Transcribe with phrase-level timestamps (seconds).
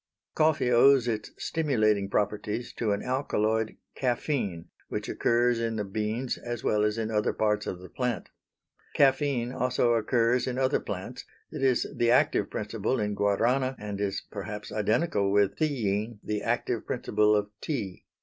[0.33, 6.63] Coffee owes its stimulating properties to an alkaloid caffeine which occurs in the beans as
[6.63, 8.29] well as in other parts of the plant.
[8.95, 14.23] Caffeine also occurs in other plants; it is the active principle in Guarana and is
[14.31, 18.05] perhaps identical with theine, the active principle of tea.